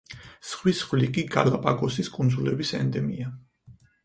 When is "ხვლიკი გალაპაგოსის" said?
0.85-2.09